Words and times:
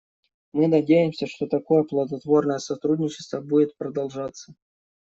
Мы 0.51 0.67
надеемся, 0.67 1.27
что 1.27 1.45
такое 1.45 1.83
плодотворное 1.83 2.57
сотрудничество 2.57 3.39
будет 3.39 3.77
продолжаться. 3.77 4.55